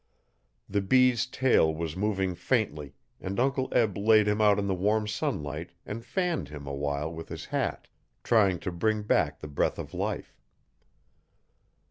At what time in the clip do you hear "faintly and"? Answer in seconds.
2.33-3.39